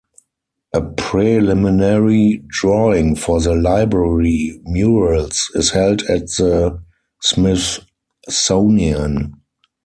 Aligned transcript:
A 0.73 0.81
preliminary 0.81 2.43
drawing 2.47 3.15
for 3.15 3.39
the 3.39 3.53
library 3.53 4.59
murals 4.63 5.51
is 5.53 5.69
held 5.69 6.01
at 6.09 6.25
the 6.37 6.79
Smithsonian. 7.21 9.35